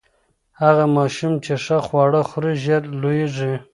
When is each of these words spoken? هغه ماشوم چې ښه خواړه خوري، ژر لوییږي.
هغه 0.61 0.85
ماشوم 0.95 1.33
چې 1.45 1.53
ښه 1.63 1.77
خواړه 1.85 2.21
خوري، 2.29 2.53
ژر 2.63 2.81
لوییږي. 3.01 3.53